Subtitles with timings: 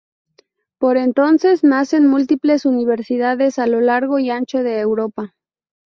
[0.79, 5.35] Por entonces nacen múltiples universidades a lo largo y ancho de Europa.